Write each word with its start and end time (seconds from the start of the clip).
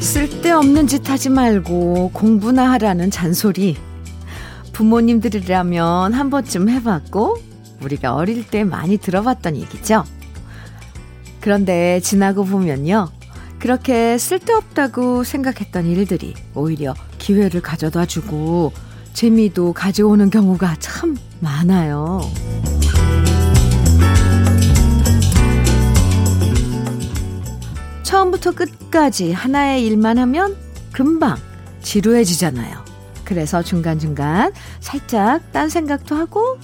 쓸데없는 0.00 0.86
짓 0.86 1.10
하지 1.10 1.28
말고 1.28 2.12
공부나 2.14 2.70
하라는 2.72 3.10
잔소리. 3.10 3.76
부모님들이라면 4.72 6.14
한 6.14 6.30
번쯤 6.30 6.70
해봤고, 6.70 7.51
우리가 7.82 8.14
어릴 8.14 8.46
때 8.46 8.64
많이 8.64 8.96
들어봤던 8.96 9.56
얘기죠. 9.56 10.04
그런데 11.40 12.00
지나고 12.00 12.44
보면요. 12.44 13.08
그렇게 13.58 14.18
쓸데없다고 14.18 15.24
생각했던 15.24 15.86
일들이 15.86 16.34
오히려 16.54 16.94
기회를 17.18 17.60
가져다 17.60 18.06
주고 18.06 18.72
재미도 19.12 19.72
가져오는 19.72 20.30
경우가 20.30 20.76
참 20.80 21.16
많아요. 21.40 22.20
처음부터 28.02 28.52
끝까지 28.52 29.32
하나의 29.32 29.84
일만 29.86 30.18
하면 30.18 30.56
금방 30.92 31.36
지루해지잖아요. 31.82 32.84
그래서 33.24 33.62
중간중간 33.62 34.52
살짝 34.80 35.50
딴 35.52 35.68
생각도 35.68 36.14
하고 36.14 36.58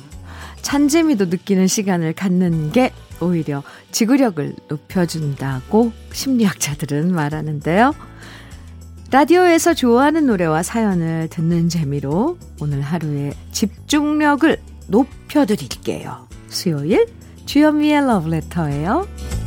잔재미도 0.63 1.27
느끼는 1.27 1.67
시간을 1.67 2.13
갖는 2.13 2.73
게 2.73 2.93
오히려 3.21 3.63
지구력을 3.91 4.55
높여준다고 4.69 5.93
심리학자들은 6.13 7.13
말하는데요. 7.13 7.95
라디오에서 9.11 9.73
좋아하는 9.73 10.27
노래와 10.27 10.63
사연을 10.63 11.29
듣는 11.31 11.69
재미로 11.69 12.39
오늘 12.61 12.83
하루의 12.83 13.33
집중력을 13.53 14.57
높여드릴게요. 14.89 16.29
수요일 16.49 17.07
주현미의 17.47 18.07
러브레터예요. 18.07 19.38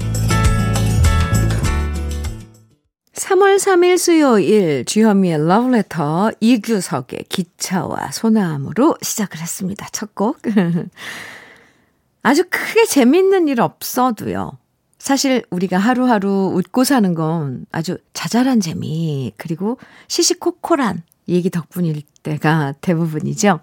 3월 3.21 3.57
3일 3.57 3.99
수요일 3.99 4.83
주현미의 4.83 5.45
러브레터 5.47 6.31
이규석의 6.39 7.25
기차와 7.29 8.09
소나무로 8.11 8.97
시작을 8.99 9.39
했습니다. 9.39 9.87
첫 9.91 10.15
곡. 10.15 10.39
아주 12.23 12.43
크게 12.49 12.85
재밌는 12.85 13.47
일 13.47 13.61
없어도요. 13.61 14.57
사실 14.97 15.43
우리가 15.51 15.77
하루하루 15.77 16.51
웃고 16.55 16.83
사는 16.83 17.13
건 17.13 17.67
아주 17.71 17.99
자잘한 18.13 18.59
재미, 18.59 19.33
그리고 19.37 19.77
시시콜콜한 20.07 21.03
얘기 21.29 21.51
덕분일 21.51 22.01
때가 22.23 22.73
대부분이죠. 22.81 23.59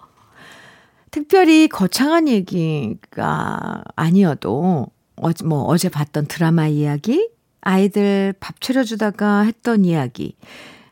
특별히 1.10 1.66
거창한 1.66 2.28
얘기가 2.28 3.82
아니어도, 3.96 4.86
어제, 5.16 5.44
뭐, 5.44 5.64
어제 5.64 5.88
봤던 5.88 6.26
드라마 6.26 6.68
이야기, 6.68 7.28
아이들 7.68 8.34
밥 8.40 8.60
차려주다가 8.60 9.40
했던 9.40 9.84
이야기, 9.84 10.36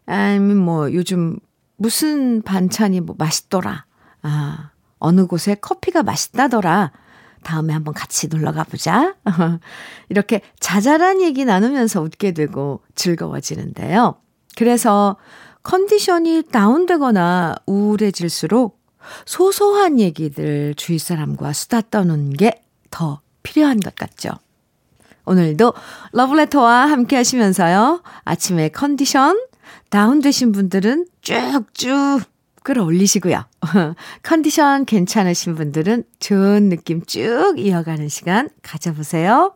아니면 0.06 0.58
뭐, 0.58 0.92
요즘 0.92 1.38
무슨 1.76 2.42
반찬이 2.42 3.00
뭐 3.00 3.14
맛있더라. 3.18 3.86
아, 4.22 4.70
어느 4.98 5.26
곳에 5.26 5.54
커피가 5.54 6.02
맛있다더라. 6.02 6.92
다음에 7.42 7.72
한번 7.72 7.94
같이 7.94 8.28
놀러 8.28 8.52
가보자. 8.52 9.14
이렇게 10.08 10.40
자잘한 10.58 11.22
얘기 11.22 11.44
나누면서 11.44 12.02
웃게 12.02 12.32
되고 12.32 12.80
즐거워지는데요. 12.94 14.16
그래서 14.56 15.16
컨디션이 15.62 16.42
다운되거나 16.50 17.56
우울해질수록 17.66 18.80
소소한 19.24 20.00
얘기들 20.00 20.74
주위 20.76 20.98
사람과 20.98 21.52
수다 21.52 21.82
떠는 21.82 22.30
게 22.30 22.66
더 22.96 23.20
필요한 23.42 23.78
것 23.78 23.94
같죠. 23.94 24.30
오늘도 25.26 25.74
러브레터와 26.12 26.86
함께 26.86 27.16
하시면서요. 27.16 28.02
아침에 28.24 28.68
컨디션 28.70 29.38
다운되신 29.90 30.52
분들은 30.52 31.06
쭉쭉 31.20 32.22
끌어올리시고요. 32.62 33.44
컨디션 34.22 34.84
괜찮으신 34.84 35.54
분들은 35.54 36.04
좋은 36.18 36.68
느낌 36.68 37.04
쭉 37.04 37.54
이어가는 37.58 38.08
시간 38.08 38.48
가져보세요. 38.62 39.54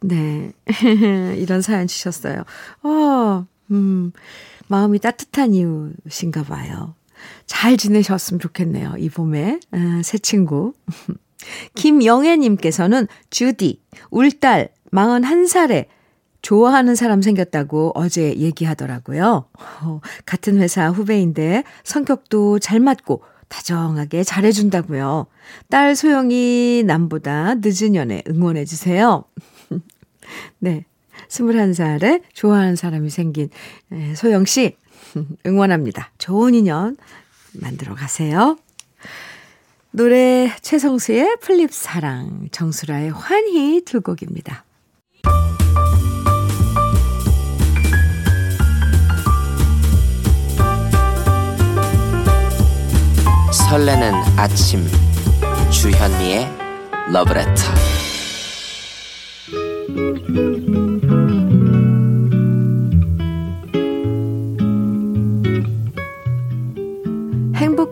네. 0.00 0.52
이런 1.36 1.62
사연 1.62 1.86
주셨어요. 1.86 2.42
어, 2.82 3.46
음, 3.70 4.12
마음이 4.70 5.00
따뜻한 5.00 5.52
이웃인가 5.52 6.44
봐요. 6.44 6.94
잘 7.44 7.76
지내셨으면 7.76 8.38
좋겠네요. 8.38 8.94
이 8.98 9.10
봄에. 9.10 9.58
아, 9.72 10.00
새 10.04 10.16
친구. 10.16 10.74
김영애님께서는 11.74 13.08
주디, 13.30 13.82
울딸 14.10 14.68
41살에 14.92 15.86
좋아하는 16.42 16.94
사람 16.94 17.20
생겼다고 17.20 17.92
어제 17.96 18.34
얘기하더라고요. 18.36 19.46
어, 19.82 20.00
같은 20.24 20.58
회사 20.58 20.88
후배인데 20.88 21.64
성격도 21.82 22.60
잘 22.60 22.78
맞고 22.78 23.22
다정하게 23.48 24.22
잘해준다고요. 24.22 25.26
딸 25.68 25.96
소영이 25.96 26.84
남보다 26.86 27.56
늦은 27.56 27.96
연애 27.96 28.22
응원해주세요. 28.28 29.24
네. 30.60 30.84
21살에 31.30 32.22
좋아하는 32.34 32.76
사람이 32.76 33.08
생긴 33.10 33.48
소영 34.14 34.44
씨 34.44 34.76
응원합니다. 35.46 36.10
좋은 36.18 36.54
인연 36.54 36.96
만들어 37.54 37.94
가세요. 37.94 38.58
노래 39.92 40.52
최성수의 40.60 41.38
풀잎 41.40 41.72
사랑, 41.72 42.48
정수라의 42.52 43.10
환희 43.10 43.82
두 43.84 44.00
곡입니다. 44.00 44.64
설레는 53.68 54.14
아침 54.36 54.84
주현미의 55.70 56.48
러브레터 57.12 57.62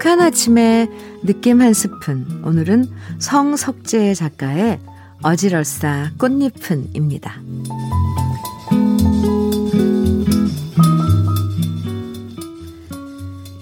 행복한 0.09 0.23
아침에 0.23 0.89
느낌 1.23 1.61
한 1.61 1.75
스푼. 1.75 2.43
오늘은 2.43 2.91
성석재 3.19 4.15
작가의 4.15 4.81
어지럴싸 5.23 6.13
꽃잎은입니다. 6.17 7.35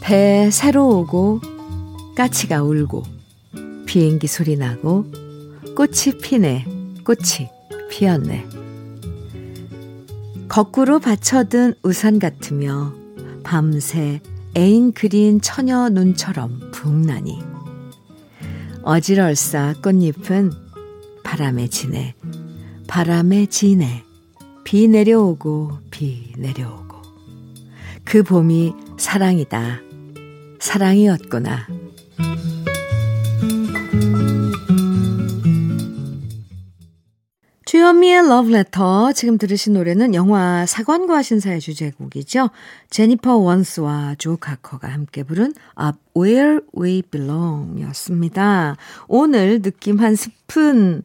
배 0.01 0.49
새로 0.53 1.01
오고 1.01 1.41
까치가 2.15 2.63
울고 2.63 3.03
비행기 3.87 4.29
소리 4.29 4.57
나고 4.57 5.07
꽃이 5.75 6.19
피네 6.23 6.65
꽃이 7.03 7.51
피었네 7.91 8.47
거꾸로 10.49 11.01
받쳐든 11.01 11.75
우산 11.83 12.21
같으며 12.21 12.95
밤새 13.43 14.21
애인 14.57 14.93
그린 14.93 15.41
처녀 15.41 15.89
눈처럼 15.89 16.71
붕나니 16.73 17.39
어지럴싸 18.83 19.75
꽃잎은 19.83 20.51
바람에 21.23 21.69
지네 21.69 22.15
바람에 22.87 23.47
지네 23.47 24.05
비 24.65 24.89
내려오고 24.89 25.79
비 25.91 26.33
내려오고 26.39 26.87
그 28.07 28.23
봄이 28.23 28.73
사랑이다. 28.97 29.81
사랑이었구나. 30.61 31.67
주현미의 37.77 38.27
러브레터 38.27 39.13
지금 39.13 39.37
들으신 39.37 39.75
노래는 39.75 40.15
영화 40.15 40.65
사관과 40.65 41.21
신사의 41.21 41.61
주제곡이죠. 41.61 42.49
제니퍼 42.89 43.37
원스와 43.37 44.15
조 44.17 44.39
카커가 44.39 44.89
함께 44.89 45.23
부른 45.23 45.53
Up 45.79 45.99
Where 46.17 46.61
We 46.75 47.03
Belong 47.03 47.83
였습니다. 47.83 48.79
오늘 49.09 49.61
느낌 49.61 50.01
한 50.01 50.17
스푼 50.17 51.03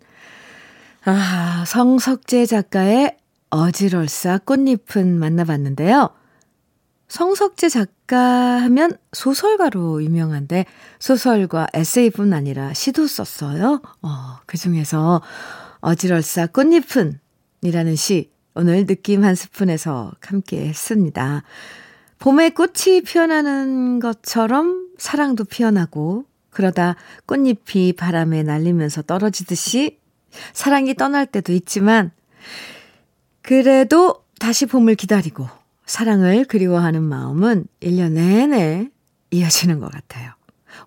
아, 1.04 1.66
성석재 1.68 2.46
작가의 2.46 3.18
어지럴싸 3.50 4.38
꽃잎은 4.38 5.20
만나봤는데요. 5.20 6.12
성석재 7.10 7.68
작가 7.68 8.18
하면 8.62 8.98
소설가로 9.12 10.02
유명한데 10.02 10.66
소설과 11.00 11.68
에세이뿐 11.74 12.32
아니라 12.32 12.74
시도 12.74 13.08
썼어요. 13.08 13.82
어, 14.02 14.38
그 14.46 14.58
중에서 14.58 15.22
어지럴싸 15.82 16.48
꽃잎은 16.48 17.20
이라는 17.62 17.96
시 17.96 18.32
오늘 18.54 18.86
느낌 18.86 19.24
한 19.24 19.36
스푼에서 19.36 20.14
함께 20.22 20.68
했습니다. 20.68 21.44
봄에 22.20 22.50
꽃이 22.52 23.02
피어나는 23.06 24.00
것처럼 24.00 24.90
사랑도 24.98 25.44
피어나고 25.44 26.26
그러다 26.50 26.96
꽃잎이 27.26 27.94
바람에 27.94 28.44
날리면서 28.44 29.04
떨어지듯이 29.04 30.00
사랑이 30.54 30.94
떠날 30.96 31.26
때도 31.26 31.54
있지만 31.54 32.12
그래도 33.42 34.24
다시 34.40 34.66
봄을 34.66 34.96
기다리고 34.96 35.48
사랑을 35.86 36.46
그리워하는 36.46 37.02
마음은 37.04 37.66
1년 37.82 38.12
내내 38.12 38.90
이어지는 39.32 39.80
것 39.80 39.92
같아요. 39.92 40.34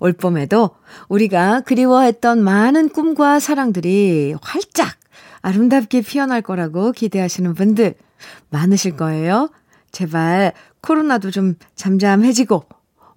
올 0.01 0.13
봄에도 0.13 0.71
우리가 1.09 1.61
그리워했던 1.63 2.43
많은 2.43 2.89
꿈과 2.89 3.41
사랑들이 3.41 4.35
활짝 4.43 4.97
아름답게 5.43 6.03
피어날 6.03 6.41
거라고 6.43 6.93
기대하시는 6.93 7.55
분들 7.55 7.95
많으실 8.51 8.97
거예요. 8.97 9.51
제발 9.93 10.53
코로나도 10.81 11.31
좀 11.31 11.55
잠잠해지고 11.77 12.65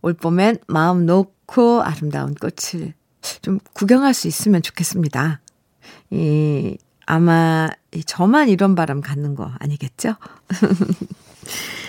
올 0.02 0.14
봄엔 0.14 0.58
마음 0.68 1.06
놓고 1.06 1.82
아름다운 1.82 2.36
꽃을 2.36 2.94
좀 3.42 3.60
구경할 3.74 4.14
수 4.14 4.28
있으면 4.28 4.62
좋겠습니다. 4.62 5.42
이, 6.12 6.78
아마 7.06 7.70
저만 8.06 8.50
이런 8.50 8.76
바람 8.76 9.02
갖는 9.02 9.36
거 9.36 9.52
아니겠죠? 9.60 10.16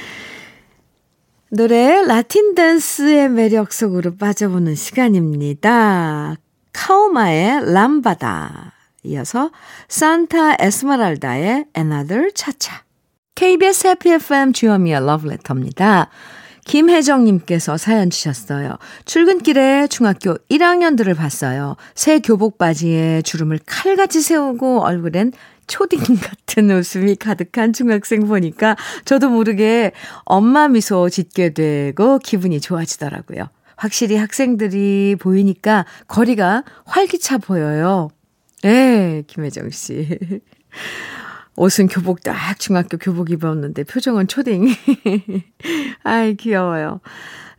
노래 1.50 2.02
라틴 2.02 2.54
댄스의 2.54 3.30
매력 3.30 3.72
속으로 3.72 4.16
빠져보는 4.16 4.74
시간입니다. 4.74 6.36
카오마의 6.74 7.72
람바다 7.72 8.74
이어서 9.04 9.50
산타 9.88 10.56
에스메랄다의 10.60 11.64
Another 11.74 12.30
차차 12.34 12.82
KBS 13.34 13.86
해피 13.86 14.10
FM 14.10 14.52
주현미의 14.52 15.06
러브레터입니다. 15.06 16.10
김혜정님께서 16.66 17.78
사연 17.78 18.10
주셨어요. 18.10 18.76
출근길에 19.06 19.86
중학교 19.86 20.34
1학년들을 20.50 21.16
봤어요. 21.16 21.76
새 21.94 22.18
교복 22.18 22.58
바지에 22.58 23.22
주름을 23.22 23.60
칼같이 23.64 24.20
세우고 24.20 24.82
얼굴엔 24.82 25.32
초딩 25.68 26.00
같은 26.20 26.70
웃음이 26.70 27.14
가득한 27.16 27.72
중학생 27.72 28.26
보니까 28.26 28.76
저도 29.04 29.28
모르게 29.30 29.92
엄마 30.24 30.66
미소 30.66 31.08
짓게 31.08 31.50
되고 31.54 32.18
기분이 32.18 32.60
좋아지더라고요. 32.60 33.48
확실히 33.76 34.16
학생들이 34.16 35.16
보이니까 35.20 35.86
거리가 36.08 36.64
활기차 36.84 37.38
보여요. 37.38 38.08
네, 38.62 39.22
김혜정 39.28 39.70
씨. 39.70 40.18
옷은 41.54 41.88
교복 41.88 42.22
딱 42.22 42.58
중학교 42.58 42.98
교복 42.98 43.30
입었는데 43.30 43.84
표정은 43.84 44.28
초딩. 44.28 44.68
아이, 46.04 46.34
귀여워요. 46.34 47.00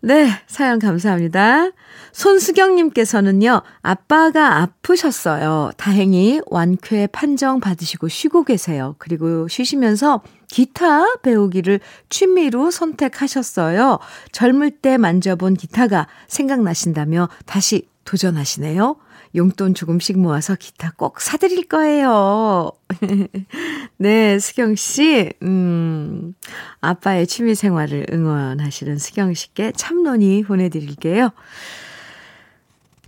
네, 0.02 0.30
사연 0.48 0.80
감사합니다. 0.80 1.72
손수경님께서는요, 2.14 3.62
아빠가 3.82 4.62
아프셨어요. 4.62 5.72
다행히 5.76 6.40
완쾌 6.48 7.08
판정 7.08 7.60
받으시고 7.60 8.08
쉬고 8.08 8.46
계세요. 8.46 8.96
그리고 8.98 9.50
쉬시면서 9.50 10.22
기타 10.48 11.18
배우기를 11.18 11.82
취미로 12.10 12.72
선택하셨어요. 12.72 14.00
젊을 14.32 14.72
때 14.72 14.98
만져본 14.98 15.56
기타가 15.56 16.08
생각나신다며 16.28 17.28
다시 17.46 17.88
도전하시네요. 18.10 18.96
용돈 19.36 19.76
조금씩 19.76 20.18
모아서 20.18 20.56
기타 20.56 20.92
꼭 20.98 21.22
사드릴 21.22 21.68
거예요. 21.68 22.72
네, 23.98 24.40
수경 24.40 24.74
씨, 24.74 25.32
음, 25.44 26.34
아빠의 26.82 27.28
취미 27.28 27.54
생활을 27.54 28.08
응원하시는 28.12 28.98
수경 28.98 29.36
씨께 29.36 29.74
참론이 29.76 30.44
보내드릴게요. 30.46 31.30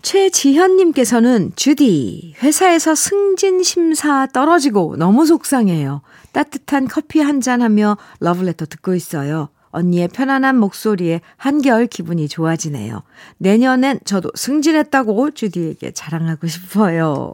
최지현님께서는 0.04 1.54
주디, 1.56 2.36
회사에서 2.44 2.94
승진 2.94 3.64
심사 3.64 4.28
떨어지고 4.28 4.98
너무 4.98 5.26
속상해요. 5.26 6.02
따뜻한 6.32 6.88
커피 6.88 7.20
한 7.22 7.42
잔 7.42 7.64
하며 7.64 7.98
러브레터 8.20 8.68
듣고 8.68 8.94
있어요. 8.94 9.50
언니의 9.72 10.10
편안한 10.10 10.58
목소리에 10.58 11.22
한결 11.38 11.88
기분이 11.88 12.28
좋아지네요. 12.28 13.04
내년엔 13.38 14.02
저도 14.06 14.32
승진했다고 14.36 15.32
주디에게 15.32 15.92
자랑하고 15.92 16.48
싶어요. 16.48 17.34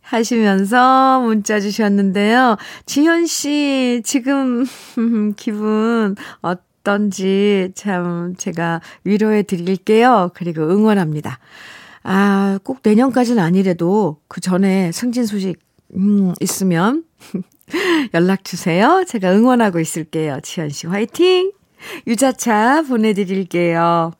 하시면서 0.00 1.20
문자 1.20 1.58
주셨는데요. 1.58 2.56
지현 2.84 3.26
씨, 3.26 4.02
지금 4.04 4.66
기분 5.36 6.16
어떤지 6.42 7.72
참 7.74 8.34
제가 8.36 8.80
위로해 9.04 9.42
드릴게요. 9.42 10.30
그리고 10.34 10.62
응원합니다. 10.62 11.38
아, 12.02 12.58
꼭 12.62 12.80
내년까지는 12.82 13.42
아니래도 13.42 14.18
그 14.28 14.40
전에 14.40 14.92
승진 14.92 15.24
소식, 15.24 15.58
음, 15.96 16.34
있으면 16.40 17.04
연락 18.14 18.44
주세요. 18.44 19.04
제가 19.06 19.32
응원하고 19.32 19.80
있을게요. 19.80 20.40
지현 20.42 20.70
씨 20.70 20.86
화이팅! 20.86 21.52
유자차 22.06 22.82
보내드릴게요. 22.82 24.12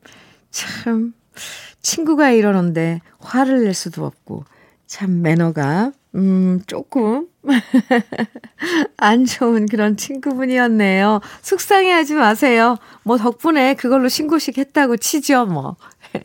참, 0.51 1.13
친구가 1.83 2.31
이러는데 2.31 3.03
화를 3.19 3.65
낼 3.65 3.75
수도 3.75 4.07
없고, 4.07 4.45
참 4.87 5.21
매너가, 5.21 5.93
음, 6.15 6.63
조금, 6.67 7.27
안 8.97 9.27
좋은 9.27 9.67
그런 9.67 9.99
친구분이었네요. 9.99 11.21
속상해 11.43 11.93
하지 11.93 12.15
마세요. 12.15 12.79
뭐 13.03 13.19
덕분에 13.19 13.75
그걸로 13.75 14.09
신고식 14.09 14.57
했다고 14.57 14.97
치죠, 14.97 15.45
뭐. 15.45 15.77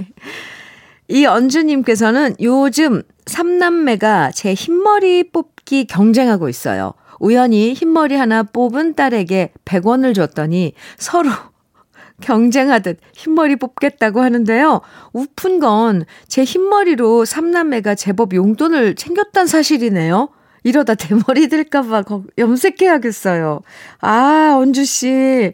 이 1.10 1.26
언주님께서는 1.26 2.38
요즘 2.40 3.02
삼남매가 3.26 4.32
제 4.32 4.54
흰머리 4.54 5.32
뽑 5.32 5.53
기 5.66 5.86
경쟁하고 5.86 6.50
있어요. 6.50 6.94
우연히 7.20 7.74
흰머리 7.74 8.16
하나 8.16 8.44
뽑은 8.44 8.96
딸에게 8.96 9.54
100원을 9.66 10.14
줬더니 10.16 10.74
서로 10.98 11.30
경쟁하듯 12.22 13.00
흰머리 13.16 13.56
뽑겠다고 13.56 14.22
하는데요. 14.22 14.82
우픈 15.14 15.60
건 15.60 16.06
제 16.28 16.44
흰머리로 16.44 17.26
삼남매가 17.26 17.96
제법 17.96 18.34
용돈을 18.34 18.96
챙겼단 18.96 19.48
사실이네요. 19.48 20.30
이러다 20.64 20.96
대머리 20.96 21.48
될까봐 21.48 22.04
염색해야겠어요. 22.38 23.62
아, 24.00 24.56
언주씨. 24.58 25.54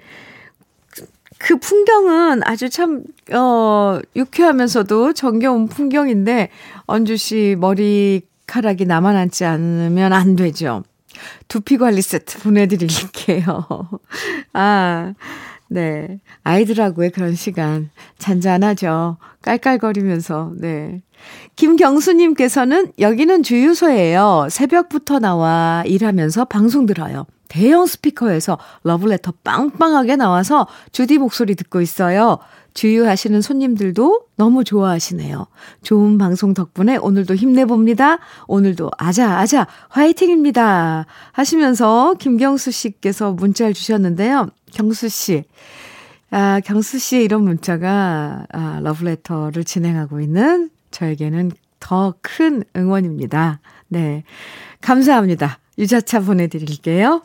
그 1.37 1.57
풍경은 1.57 2.41
아주 2.43 2.69
참, 2.69 3.03
어, 3.33 3.99
유쾌하면서도 4.15 5.13
정겨운 5.13 5.67
풍경인데, 5.67 6.49
언주씨 6.85 7.55
머리 7.59 8.21
카락이 8.49 8.85
남아남지 8.85 9.45
않으면 9.45 10.11
안 10.11 10.35
되죠. 10.35 10.83
두피 11.47 11.77
관리 11.77 12.01
세트 12.01 12.39
보내드릴게요. 12.39 13.67
아, 14.53 15.13
네. 15.67 16.19
아이들하고의 16.43 17.11
그런 17.11 17.35
시간 17.35 17.91
잔잔하죠. 18.17 19.17
깔깔거리면서, 19.43 20.53
네. 20.57 21.01
김경수님께서는 21.57 22.93
여기는 22.97 23.43
주유소예요. 23.43 24.47
새벽부터 24.49 25.19
나와 25.19 25.83
일하면서 25.85 26.45
방송 26.45 26.85
들어요. 26.87 27.27
대형 27.49 27.85
스피커에서 27.85 28.57
러블레터 28.83 29.33
빵빵하게 29.43 30.15
나와서 30.15 30.67
주디 30.91 31.17
목소리 31.17 31.55
듣고 31.55 31.81
있어요. 31.81 32.39
주유하시는 32.79 33.41
손님들도 33.41 34.27
너무 34.37 34.63
좋아하시네요. 34.63 35.47
좋은 35.83 36.17
방송 36.17 36.53
덕분에 36.53 36.95
오늘도 36.95 37.35
힘내봅니다. 37.35 38.19
오늘도 38.47 38.89
아자, 38.97 39.37
아자, 39.37 39.67
화이팅입니다. 39.89 41.05
하시면서 41.33 42.13
김경수 42.17 42.71
씨께서 42.71 43.33
문자를 43.33 43.73
주셨는데요. 43.73 44.47
경수 44.71 45.09
씨. 45.09 45.43
아, 46.31 46.61
경수 46.63 46.99
씨의 46.99 47.25
이런 47.25 47.43
문자가, 47.43 48.45
아, 48.49 48.79
러브레터를 48.81 49.65
진행하고 49.65 50.21
있는 50.21 50.69
저에게는 50.91 51.51
더 51.81 52.13
큰 52.21 52.63
응원입니다. 52.77 53.59
네. 53.89 54.23
감사합니다. 54.79 55.59
유자차 55.77 56.21
보내드릴게요. 56.21 57.23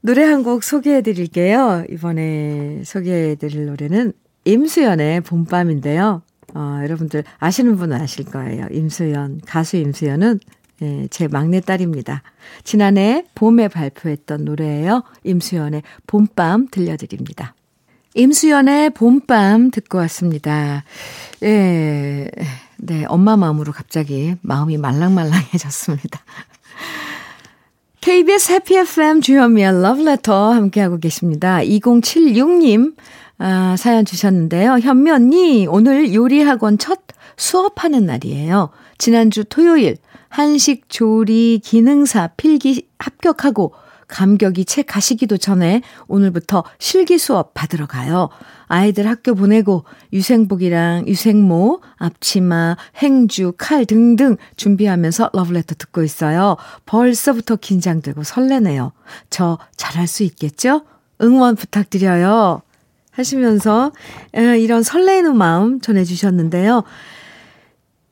노래 0.00 0.24
한 0.24 0.42
곡 0.42 0.64
소개해 0.64 1.02
드릴게요. 1.02 1.84
이번에 1.90 2.82
소개해 2.84 3.36
드릴 3.36 3.66
노래는 3.66 4.12
임수연의 4.44 5.22
봄밤인데요. 5.22 6.22
어, 6.54 6.78
여러분들 6.82 7.24
아시는 7.38 7.76
분은 7.76 8.00
아실 8.00 8.24
거예요. 8.24 8.66
임수연, 8.70 9.42
가수 9.46 9.76
임수연은 9.76 10.40
예, 10.82 11.06
제 11.10 11.28
막내딸입니다. 11.28 12.22
지난해 12.64 13.24
봄에 13.34 13.68
발표했던 13.68 14.44
노래예요. 14.44 15.04
임수연의 15.24 15.82
봄밤 16.06 16.68
들려드립니다. 16.70 17.54
임수연의 18.14 18.90
봄밤 18.90 19.70
듣고 19.70 19.98
왔습니다. 19.98 20.84
예, 21.42 22.28
네, 22.78 23.04
엄마 23.06 23.36
마음으로 23.36 23.72
갑자기 23.72 24.34
마음이 24.42 24.76
말랑말랑해졌습니다. 24.76 26.20
KBS 28.00 28.52
해피 28.52 28.76
FM 28.78 29.20
주현미의 29.20 29.80
러브레터 29.80 30.52
함께하고 30.52 30.98
계십니다. 30.98 31.60
2076님 31.60 32.96
아, 33.44 33.74
사연 33.76 34.04
주셨는데요. 34.04 34.78
현미 34.78 35.10
언니, 35.10 35.66
오늘 35.66 36.14
요리학원 36.14 36.78
첫 36.78 37.00
수업하는 37.36 38.06
날이에요. 38.06 38.70
지난주 38.98 39.44
토요일 39.44 39.96
한식 40.28 40.88
조리 40.88 41.60
기능사 41.64 42.28
필기 42.36 42.86
합격하고 43.00 43.74
감격이 44.06 44.64
채 44.64 44.82
가시기도 44.82 45.38
전에 45.38 45.82
오늘부터 46.06 46.62
실기 46.78 47.18
수업 47.18 47.52
받으러 47.52 47.86
가요. 47.86 48.28
아이들 48.68 49.08
학교 49.08 49.34
보내고 49.34 49.86
유생복이랑 50.12 51.08
유생모, 51.08 51.80
앞치마, 51.96 52.76
행주, 52.98 53.54
칼 53.58 53.86
등등 53.86 54.36
준비하면서 54.54 55.30
러브레터 55.32 55.74
듣고 55.78 56.04
있어요. 56.04 56.56
벌써부터 56.86 57.56
긴장되고 57.56 58.22
설레네요. 58.22 58.92
저 59.30 59.58
잘할 59.76 60.06
수 60.06 60.22
있겠죠? 60.22 60.82
응원 61.20 61.56
부탁드려요. 61.56 62.62
하시면서 63.12 63.92
이런 64.34 64.82
설레는 64.82 65.36
마음 65.36 65.80
전해주셨는데요. 65.80 66.82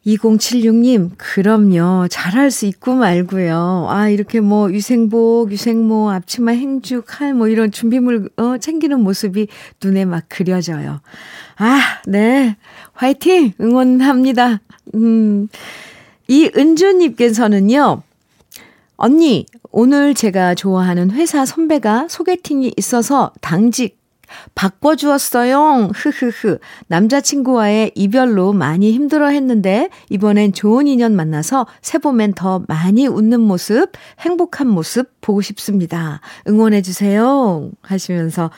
2076님, 0.06 1.10
그럼요. 1.18 2.08
잘할 2.08 2.50
수 2.50 2.64
있고 2.64 2.94
말고요. 2.94 3.86
아, 3.90 4.08
이렇게 4.08 4.40
뭐 4.40 4.72
유생복, 4.72 5.52
유생모, 5.52 6.10
앞치마, 6.10 6.52
행주, 6.52 7.02
칼, 7.06 7.34
뭐 7.34 7.48
이런 7.48 7.70
준비물, 7.70 8.30
어, 8.38 8.56
챙기는 8.58 8.98
모습이 8.98 9.48
눈에 9.82 10.06
막 10.06 10.24
그려져요. 10.28 11.00
아, 11.58 11.80
네. 12.06 12.56
화이팅! 12.94 13.52
응원합니다. 13.60 14.60
음, 14.94 15.48
이 16.28 16.50
은주님께서는요, 16.56 18.02
언니, 18.96 19.46
오늘 19.70 20.14
제가 20.14 20.54
좋아하는 20.54 21.10
회사 21.10 21.44
선배가 21.44 22.08
소개팅이 22.08 22.72
있어서 22.76 23.32
당직 23.42 23.99
바꿔주었어요. 24.54 25.90
흐흐흐. 25.94 26.58
남자친구와의 26.88 27.92
이별로 27.94 28.52
많이 28.52 28.92
힘들어 28.92 29.28
했는데, 29.28 29.88
이번엔 30.08 30.52
좋은 30.52 30.86
인연 30.86 31.14
만나서 31.16 31.66
새봄엔 31.82 32.34
더 32.34 32.64
많이 32.68 33.06
웃는 33.06 33.40
모습, 33.40 33.92
행복한 34.20 34.68
모습 34.68 35.20
보고 35.20 35.40
싶습니다. 35.40 36.20
응원해주세요. 36.48 37.70
하시면서, 37.82 38.50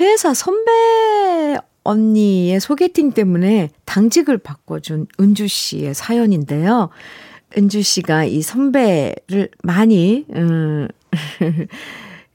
회사 0.00 0.32
선배 0.34 1.58
언니의 1.82 2.60
소개팅 2.60 3.12
때문에 3.12 3.70
당직을 3.84 4.38
바꿔준 4.38 5.06
은주 5.18 5.48
씨의 5.48 5.94
사연인데요. 5.94 6.90
은주 7.56 7.82
씨가 7.82 8.24
이 8.24 8.42
선배를 8.42 9.50
많이, 9.62 10.24
음, 10.34 10.88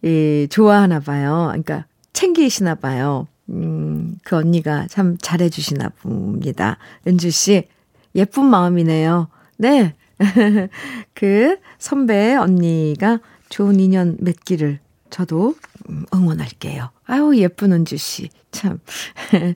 이, 0.04 0.48
좋아하나 0.50 1.00
봐요. 1.00 1.48
그러니까 1.50 1.86
챙기시나 2.16 2.76
봐요. 2.76 3.28
음, 3.50 4.18
그 4.24 4.36
언니가 4.36 4.88
참 4.90 5.18
잘해주시나 5.22 5.90
봅니다. 6.02 6.78
은주 7.06 7.30
씨, 7.30 7.68
예쁜 8.16 8.46
마음이네요. 8.46 9.28
네. 9.58 9.94
그 11.14 11.58
선배 11.78 12.34
언니가 12.36 13.20
좋은 13.50 13.80
인연 13.80 14.18
맺기를 14.20 14.80
저도 15.10 15.56
음, 15.90 16.06
응원할게요. 16.14 16.90
아유, 17.06 17.38
예쁜 17.38 17.74
은주 17.74 17.98
씨. 17.98 18.30
참. 18.52 18.80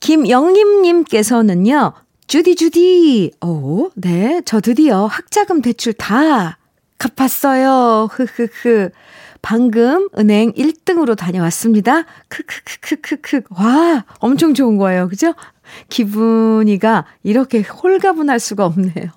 김영림님께서는요, 0.00 1.92
주디, 2.26 2.54
주디. 2.54 3.32
오, 3.42 3.90
네. 3.94 4.40
저 4.44 4.60
드디어 4.60 5.06
학자금 5.06 5.60
대출 5.60 5.92
다 5.92 6.58
갚았어요. 6.98 8.08
흐흐흐. 8.10 8.90
방금 9.44 10.08
은행 10.18 10.52
1등으로 10.54 11.14
다녀왔습니다. 11.14 12.04
크크크크크크. 12.28 13.42
와, 13.50 14.06
엄청 14.18 14.54
좋은 14.54 14.78
거예요. 14.78 15.06
그죠? 15.06 15.34
기분이가 15.90 17.04
이렇게 17.22 17.60
홀가분할 17.60 18.40
수가 18.40 18.64
없네요. 18.64 19.10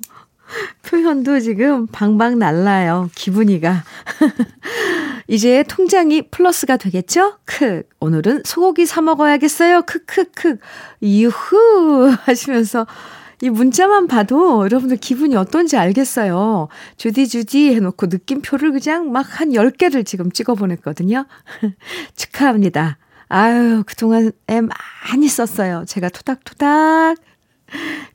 표현도 0.84 1.40
지금 1.40 1.88
방방 1.88 2.40
날라요. 2.40 3.10
기분이가. 3.16 3.86
이제 5.30 5.64
통장이 5.64 6.30
플러스가 6.30 6.76
되겠죠? 6.76 7.38
크. 7.46 7.84
오늘은 8.02 8.42
소고기 8.44 8.86
사 8.86 9.00
먹어야겠어요. 9.00 9.84
크크크. 9.84 10.58
유후 11.04 12.14
하시면서 12.24 12.86
이 13.41 13.50
문자만 13.50 14.08
봐도 14.08 14.63
여러분들 14.63 14.98
기분이 14.98 15.36
어떤지 15.36 15.77
알겠어요. 15.77 16.70
주디 16.98 17.27
주디 17.27 17.75
해놓고 17.75 18.08
느낌표를 18.08 18.72
그냥 18.72 19.12
막 19.12 19.27
한 19.39 19.50
10개를 19.50 20.06
지금 20.06 20.32
찍어 20.32 20.56
보냈거든요. 20.56 21.25
축하합니다. 22.15 22.98
아유, 23.29 23.84
그동안에 23.86 24.32
많이 25.12 25.27
썼어요. 25.27 25.84
제가 25.86 26.10
토닥토닥 26.10 27.17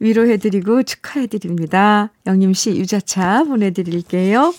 위로해드리고 0.01 0.83
축하해드립니다. 0.83 2.11
영림씨 2.27 2.71
유자차 2.77 3.45
보내드릴게요. 3.45 4.53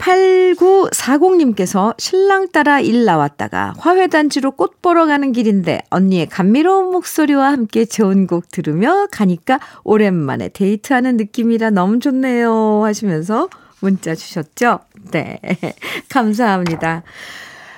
8940님께서 0.00 1.94
신랑 1.98 2.48
따라 2.48 2.80
일 2.80 3.04
나왔다가 3.04 3.74
화훼단지로 3.78 4.52
꽃 4.52 4.80
보러 4.82 5.06
가는 5.06 5.32
길인데 5.32 5.82
언니의 5.90 6.26
감미로운 6.26 6.90
목소리와 6.90 7.52
함께 7.52 7.84
좋은 7.84 8.26
곡 8.26 8.50
들으며 8.50 9.06
가니까 9.10 9.60
오랜만에 9.84 10.48
데이트하는 10.48 11.16
느낌이라 11.16 11.70
너무 11.70 12.00
좋네요 12.00 12.82
하시면서 12.84 13.48
문자 13.80 14.14
주셨죠? 14.14 14.80
네. 15.10 15.40
감사합니다. 16.10 17.02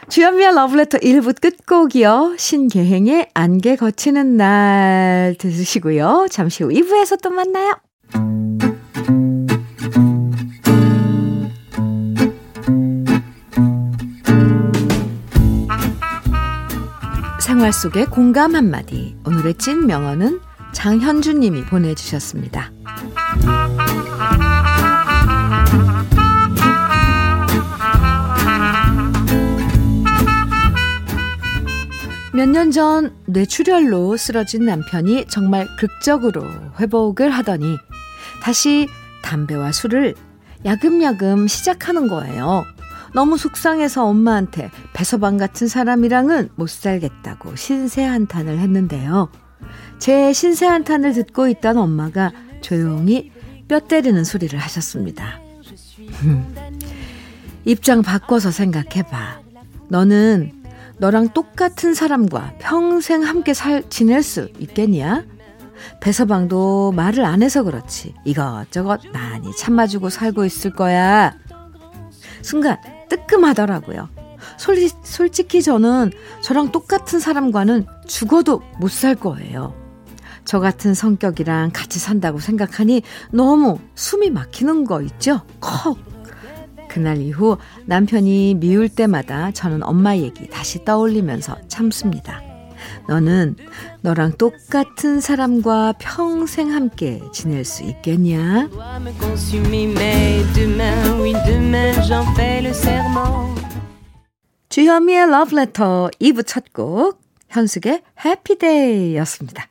주연미의 0.09 0.55
러브레터 0.55 0.99
1부 0.99 1.41
끝곡이요. 1.41 2.35
신계행의 2.37 3.29
안개 3.35 3.77
거치는 3.77 4.37
날 4.37 5.37
들으시고요. 5.39 6.27
잠시 6.31 6.65
후 6.65 6.71
2부에서 6.71 7.23
또 7.23 7.31
만나요. 7.31 7.73
생활 17.63 17.73
속의 17.73 18.07
공감 18.07 18.57
한마디. 18.57 19.15
오늘의 19.25 19.55
찐 19.55 19.87
명언은 19.87 20.41
장현준 20.73 21.39
님이 21.39 21.65
보내주셨습니다. 21.65 22.73
몇 32.35 32.49
년 32.49 32.73
전 32.73 33.15
뇌출혈로 33.27 34.17
쓰러진 34.17 34.65
남편이 34.65 35.27
정말 35.29 35.69
극적으로 35.79 36.45
회복을 36.81 37.31
하더니 37.31 37.79
다시 38.43 38.89
담배와 39.23 39.71
술을 39.71 40.17
야금야금 40.65 41.47
시작하는 41.47 42.09
거예요. 42.09 42.65
너무 43.15 43.37
속상해서 43.37 44.07
엄마한테 44.07 44.71
배서방 44.95 45.37
같은 45.37 45.69
사람이랑은 45.69 46.51
못 46.57 46.69
살겠다고 46.69 47.57
신세 47.57 48.05
한탄을 48.05 48.59
했는데요. 48.59 49.31
제 49.99 50.33
신세 50.33 50.67
한탄을 50.67 51.13
듣고 51.13 51.49
있던 51.49 51.77
엄마가 51.77 52.33
조용히 52.63 53.31
뼈 53.69 53.81
때리는 53.81 54.25
소리를 54.25 54.59
하셨습니다. 54.59 55.41
입장 57.65 58.03
바꿔서 58.03 58.51
생각해봐. 58.51 59.41
너는 59.89 60.53
너랑 60.99 61.31
똑같은 61.31 61.95
사람과 61.95 62.55
평생 62.59 63.23
함께 63.23 63.55
살, 63.55 63.89
지낼 63.89 64.23
수 64.23 64.51
있겠냐? 64.59 65.25
배서방도 66.01 66.93
말을 66.93 67.25
안 67.25 67.43
해서 67.43 67.63
그렇지. 67.63 68.15
이것저것 68.25 69.01
많이 69.13 69.55
참아주고 69.57 70.11
살고 70.11 70.45
있을 70.45 70.73
거야. 70.73 71.35
순간 72.43 72.79
뜨끔하더라고요. 73.13 74.09
솔, 74.59 74.89
솔직히 75.05 75.63
저는 75.63 76.13
저랑 76.41 76.73
똑같은 76.73 77.21
사람과는 77.21 77.87
죽어도 78.07 78.63
못 78.81 78.91
살 78.91 79.15
거예요. 79.15 79.75
저 80.45 80.59
같은 80.59 80.95
성격이랑 80.95 81.71
같이 81.73 81.99
산다고 81.99 82.41
생각하니 82.41 83.03
너무 83.31 83.79
숨이 83.95 84.31
막히는 84.31 84.85
거 84.87 85.03
있죠? 85.03 85.43
컥! 85.61 85.97
그날 86.89 87.19
이후 87.19 87.57
남편이 87.87 88.57
미울 88.57 88.89
때마다 88.89 89.51
저는 89.53 89.83
엄마 89.83 90.17
얘기 90.17 90.49
다시 90.49 90.85
떠올리면서 90.85 91.57
참습니다. 91.69 92.42
너는 93.09 93.57
너랑 94.01 94.33
똑같은 94.39 95.21
사람과 95.21 95.95
평생 95.99 96.73
함께 96.73 97.21
지낼 97.33 97.65
수 97.65 97.83
있겠냐? 97.85 98.69
주현미의 104.69 105.31
러브레터 105.31 106.11
2부 106.21 106.47
첫 106.47 106.73
곡, 106.73 107.21
현숙의 107.51 108.03
해피데이였습니다. 108.25 109.69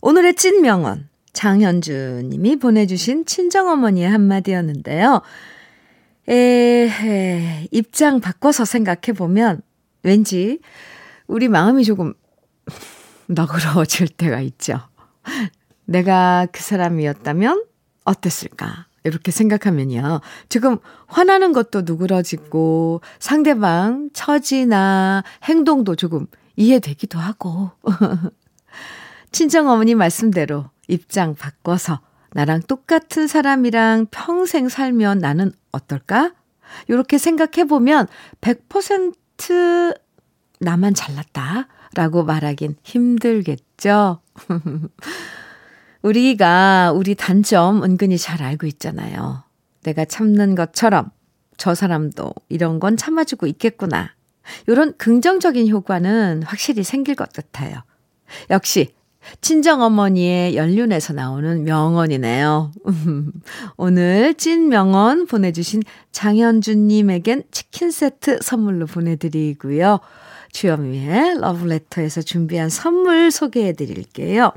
오늘의 0.00 0.34
찐 0.34 0.62
명언, 0.62 1.08
장현주 1.32 2.22
님이 2.24 2.56
보내주신 2.56 3.26
친정어머니의 3.26 4.08
한마디였는데요. 4.08 5.22
에, 6.28 7.68
입장 7.70 8.20
바꿔서 8.20 8.64
생각해보면 8.64 9.62
왠지 10.02 10.58
우리 11.26 11.48
마음이 11.48 11.84
조금 11.84 12.14
너그러워질 13.26 14.08
때가 14.08 14.40
있죠. 14.40 14.80
내가 15.84 16.46
그 16.52 16.62
사람이었다면 16.62 17.64
어땠을까? 18.04 18.86
이렇게 19.04 19.32
생각하면요. 19.32 20.20
지금 20.48 20.78
화나는 21.06 21.52
것도 21.52 21.82
누그러지고 21.82 23.00
상대방 23.18 24.10
처지나 24.12 25.24
행동도 25.44 25.96
조금 25.96 26.26
이해되기도 26.56 27.18
하고. 27.18 27.70
친정 29.32 29.68
어머니 29.68 29.94
말씀대로 29.94 30.70
입장 30.88 31.34
바꿔서 31.34 32.00
나랑 32.32 32.62
똑같은 32.62 33.26
사람이랑 33.26 34.06
평생 34.10 34.68
살면 34.68 35.18
나는 35.18 35.52
어떨까? 35.72 36.32
이렇게 36.88 37.18
생각해 37.18 37.66
보면 37.66 38.06
100% 38.40 39.98
나만 40.60 40.94
잘났다. 40.94 41.66
라고 41.94 42.24
말하긴 42.24 42.76
힘들겠죠? 42.82 44.20
우리가 46.02 46.92
우리 46.92 47.14
단점 47.14 47.82
은근히 47.82 48.18
잘 48.18 48.42
알고 48.42 48.66
있잖아요. 48.66 49.44
내가 49.82 50.04
참는 50.04 50.54
것처럼 50.54 51.10
저 51.56 51.74
사람도 51.74 52.32
이런 52.48 52.80
건 52.80 52.96
참아주고 52.96 53.46
있겠구나. 53.46 54.10
이런 54.66 54.96
긍정적인 54.96 55.68
효과는 55.68 56.42
확실히 56.44 56.82
생길 56.82 57.14
것 57.14 57.32
같아요. 57.32 57.82
역시 58.50 58.94
친정어머니의 59.40 60.56
연륜에서 60.56 61.12
나오는 61.12 61.62
명언이네요. 61.62 62.72
오늘 63.76 64.34
찐 64.34 64.68
명언 64.68 65.26
보내주신 65.26 65.82
장현주님에겐 66.10 67.44
치킨 67.52 67.90
세트 67.90 68.40
선물로 68.42 68.86
보내드리고요. 68.86 70.00
주현미의 70.52 71.40
러브레터에서 71.40 72.22
준비한 72.22 72.68
선물 72.68 73.30
소개해 73.30 73.72
드릴게요. 73.72 74.52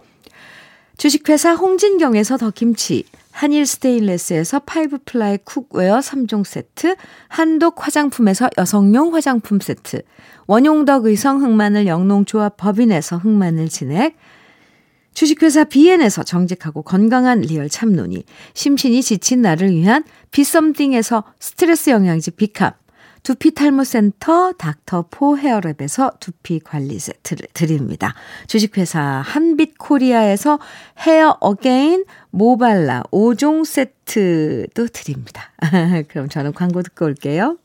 주식회사 0.97 1.55
홍진경에서 1.55 2.37
더김치, 2.37 3.05
한일 3.31 3.65
스테인레스에서 3.65 4.59
five 4.59 4.99
ply 5.03 5.39
cookware 5.43 5.99
3종 5.99 6.45
세트, 6.45 6.95
한독 7.27 7.85
화장품에서 7.85 8.49
여성용 8.57 9.13
화장품 9.13 9.59
세트, 9.59 10.03
원용덕 10.47 11.05
의성 11.05 11.41
흑마늘 11.41 11.85
영농조합 11.87 12.55
법인에서 12.55 13.17
흑마늘 13.17 13.67
진액, 13.67 14.15
주식회사 15.13 15.65
비엔에서 15.65 16.23
정직하고 16.23 16.81
건강한 16.81 17.41
리얼 17.41 17.67
참노니, 17.67 18.23
심신이 18.53 19.01
지친 19.01 19.41
나를 19.41 19.71
위한 19.71 20.03
비썸띵에서 20.31 21.23
스트레스 21.39 21.89
영양제 21.89 22.31
비캅, 22.31 22.75
두피 23.25 23.55
탈모 23.55 23.83
센터 23.83 24.53
닥터 24.53 25.07
포 25.09 25.35
헤어랩에서 25.35 26.19
두피 26.19 26.59
관리 26.59 26.99
세트를 26.99 27.47
드립니다. 27.55 28.13
주식회사 28.45 29.01
한빛 29.25 29.79
코리아에서 29.79 30.59
헤어 30.99 31.35
어게인 31.39 32.05
모발라 32.29 33.01
5종 33.11 33.65
세트도 33.65 34.87
드립니다. 34.93 35.51
그럼 36.09 36.29
저는 36.29 36.53
광고 36.53 36.83
듣고 36.83 37.05
올게요. 37.05 37.57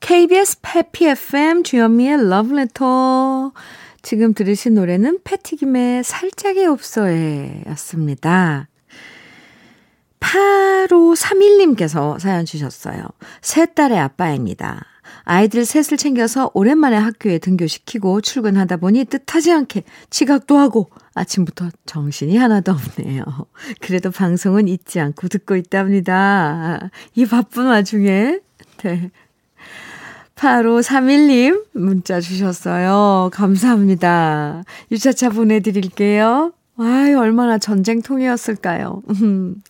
KBS 0.00 0.60
해피 0.74 1.08
FM 1.08 1.62
주현미의 1.62 2.30
러브레터 2.30 3.52
지금 4.00 4.32
들으신 4.32 4.72
노래는 4.72 5.18
패티김의 5.24 6.04
살짝의 6.04 6.64
없어에 6.64 7.64
였습니다. 7.68 8.66
8531님께서 10.20 12.18
사연 12.18 12.46
주셨어요. 12.46 13.02
세 13.42 13.66
딸의 13.66 13.98
아빠입니다. 13.98 14.86
아이들 15.24 15.64
셋을 15.64 15.96
챙겨서 15.96 16.50
오랜만에 16.54 16.96
학교에 16.96 17.38
등교시키고 17.38 18.20
출근하다 18.20 18.78
보니 18.78 19.04
뜻하지 19.04 19.52
않게 19.52 19.84
지각도 20.10 20.56
하고 20.58 20.90
아침부터 21.14 21.70
정신이 21.86 22.36
하나도 22.36 22.72
없네요. 22.72 23.24
그래도 23.80 24.10
방송은 24.10 24.68
잊지 24.68 25.00
않고 25.00 25.28
듣고 25.28 25.56
있답니다. 25.56 26.90
이 27.14 27.26
바쁜 27.26 27.66
와중에. 27.66 28.40
네. 28.82 29.10
8531님 30.34 31.66
문자 31.72 32.20
주셨어요. 32.20 33.30
감사합니다. 33.32 34.64
유차차 34.90 35.30
보내드릴게요. 35.30 36.52
아유, 36.78 37.18
얼마나 37.18 37.58
전쟁통이었을까요. 37.58 39.02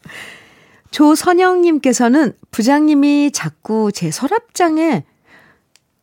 조선영님께서는 0.92 2.32
부장님이 2.50 3.32
자꾸 3.32 3.90
제 3.92 4.10
서랍장에 4.10 5.04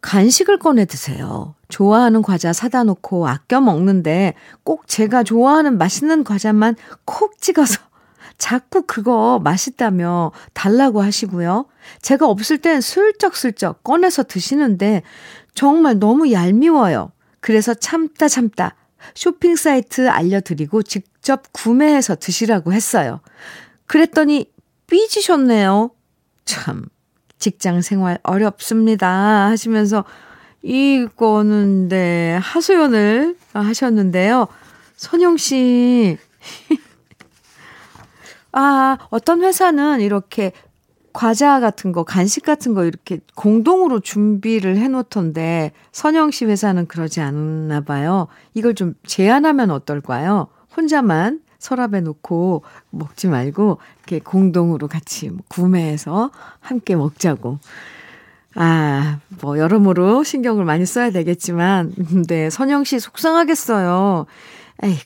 간식을 0.01 0.59
꺼내 0.59 0.85
드세요. 0.85 1.55
좋아하는 1.67 2.21
과자 2.21 2.53
사다 2.53 2.83
놓고 2.83 3.27
아껴 3.27 3.61
먹는데 3.61 4.33
꼭 4.63 4.87
제가 4.87 5.23
좋아하는 5.23 5.77
맛있는 5.77 6.23
과자만 6.23 6.75
콕 7.05 7.39
찍어서 7.39 7.79
자꾸 8.37 8.83
그거 8.87 9.39
맛있다며 9.43 10.31
달라고 10.53 11.01
하시고요. 11.01 11.65
제가 12.01 12.27
없을 12.27 12.57
땐 12.57 12.79
슬쩍슬쩍 12.81 13.83
꺼내서 13.83 14.23
드시는데 14.23 15.03
정말 15.53 15.99
너무 15.99 16.31
얄미워요. 16.31 17.11
그래서 17.41 17.73
참다 17.73 18.27
참다 18.27 18.75
쇼핑 19.15 19.55
사이트 19.55 20.09
알려드리고 20.09 20.83
직접 20.83 21.43
구매해서 21.51 22.15
드시라고 22.15 22.73
했어요. 22.73 23.21
그랬더니 23.85 24.51
삐지셨네요. 24.87 25.91
참, 26.45 26.85
직장 27.39 27.81
생활 27.81 28.19
어렵습니다. 28.23 29.47
하시면서 29.47 30.03
이거는 30.61 31.87
네, 31.87 32.37
하소연을 32.41 33.37
하셨는데요. 33.53 34.47
선영 34.95 35.37
씨. 35.37 36.17
아, 38.51 38.97
어떤 39.09 39.41
회사는 39.41 40.01
이렇게 40.01 40.51
과자 41.13 41.59
같은 41.59 41.91
거, 41.91 42.03
간식 42.03 42.43
같은 42.43 42.73
거 42.73 42.85
이렇게 42.85 43.19
공동으로 43.35 43.99
준비를 43.99 44.77
해 44.77 44.87
놓던데 44.87 45.71
선영 45.91 46.31
씨 46.31 46.45
회사는 46.45 46.87
그러지 46.87 47.21
않나 47.21 47.81
봐요. 47.81 48.27
이걸 48.53 48.75
좀 48.75 48.93
제안하면 49.05 49.71
어떨까요? 49.71 50.47
혼자만 50.75 51.41
서랍에 51.59 52.01
놓고 52.01 52.63
먹지 52.89 53.27
말고 53.27 53.77
이렇게 53.99 54.19
공동으로 54.19 54.87
같이 54.87 55.29
뭐 55.29 55.39
구매해서 55.47 56.31
함께 56.59 56.95
먹자고. 56.95 57.59
아, 58.55 59.19
뭐, 59.41 59.59
여러모로 59.59 60.23
신경을 60.23 60.65
많이 60.65 60.85
써야 60.85 61.11
되겠지만, 61.11 61.93
네, 62.27 62.49
선영 62.49 62.83
씨 62.83 62.99
속상하겠어요. 62.99 64.25
에이구, 64.81 65.01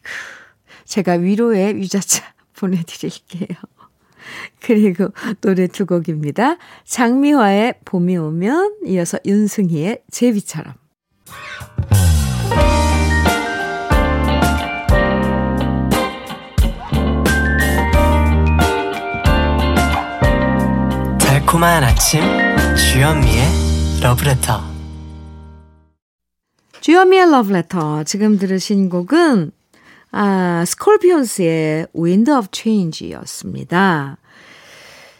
제가 0.86 1.14
위로의 1.14 1.76
유자차 1.76 2.24
보내 2.56 2.82
드릴게요. 2.84 3.58
그리고 4.62 5.10
노래 5.42 5.68
두 5.68 5.86
곡입니다. 5.86 6.58
장미화의 6.86 7.82
봄이 7.84 8.16
오면, 8.16 8.78
이어서 8.86 9.20
윤승희의 9.26 10.04
제비처럼. 10.10 10.83
달콤한 21.54 21.84
아침 21.84 22.20
주현미의 22.76 23.44
러브레터 24.02 24.60
주현미의 26.82 27.30
러브레터 27.30 28.06
지금 28.06 28.40
들으신 28.40 28.90
곡은 28.90 29.52
아, 30.12 30.64
스콜피온스의 30.66 31.88
Wind 31.96 32.32
of 32.32 32.48
Change였습니다. 32.52 34.18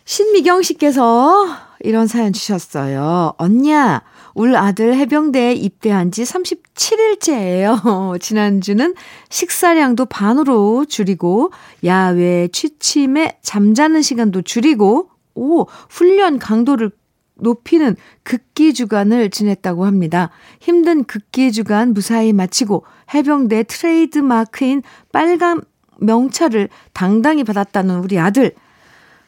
신미경 0.06 0.64
씨께서 0.64 1.46
이런 1.82 2.08
사연 2.08 2.34
주셨어요. 2.34 3.36
언냐, 3.38 4.02
울 4.34 4.56
아들 4.56 4.96
해병대에 4.96 5.54
입대한 5.54 6.12
지 6.12 6.24
37일째예요. 6.24 8.18
지난주는 8.20 8.96
식사량도 9.30 10.06
반으로 10.06 10.86
줄이고 10.86 11.52
야외 11.84 12.48
취침에 12.48 13.38
잠자는 13.44 14.02
시간도 14.02 14.42
줄이고 14.42 15.13
오, 15.36 15.66
훈련 15.90 16.40
강도를 16.40 16.92
높이는 17.36 17.96
극기 18.24 18.74
주간을 18.74 19.30
지냈다고 19.32 19.86
합니다. 19.86 20.30
힘든 20.60 21.04
극기 21.04 21.52
주간 21.52 21.94
무사히 21.94 22.32
마치고 22.32 22.86
해병대 23.14 23.64
트레이드 23.64 24.20
마크인 24.20 24.84
빨간 25.12 25.62
명찰을 26.00 26.70
당당히 26.94 27.44
받았다는 27.44 28.00
우리 28.00 28.20
아들. 28.20 28.54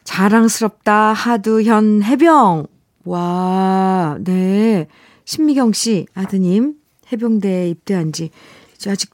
자랑스럽다 0.04 1.12
하두현 1.12 2.02
해병. 2.04 2.66
와, 3.04 4.16
네. 4.20 4.86
신미경 5.24 5.72
씨 5.72 6.06
아드님 6.14 6.74
해병대에 7.12 7.68
입대한 7.70 8.12
지 8.12 8.30
아직 8.88 9.10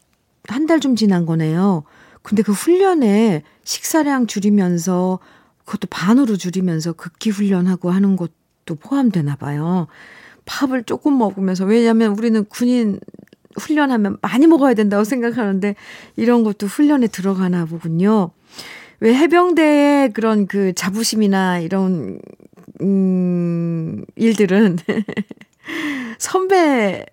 한 0.49 0.67
달 0.67 0.81
좀 0.81 0.97
지난 0.97 1.25
거네요. 1.25 1.85
근데 2.23 2.43
그 2.43 2.53
훈련에 2.53 3.43
식사량 3.65 4.27
줄이면서 4.27 5.19
그것도 5.65 5.89
반으로 5.91 6.37
줄이면서 6.37 6.93
극기 6.93 7.31
훈련하고 7.31 7.91
하는 7.91 8.17
것도 8.17 8.75
포함되나 8.81 9.37
봐요. 9.37 9.87
밥을 10.45 10.85
조금 10.85 11.19
먹으면서 11.19 11.65
왜냐하면 11.65 12.13
우리는 12.19 12.45
군인 12.47 12.99
훈련하면 13.57 14.19
많이 14.23 14.47
먹어야 14.47 14.75
된다고 14.75 15.05
생각하는데 15.05 15.75
이런 16.17 16.43
것도 16.43 16.67
훈련에 16.67 17.07
들어가나 17.09 17.65
보군요. 17.65 18.31
왜 19.01 19.15
해병대의 19.15 20.13
그런 20.13 20.47
그 20.47 20.73
자부심이나 20.75 21.59
이런 21.59 22.21
음 22.81 24.05
일들은 24.17 24.79
선배 26.19 27.07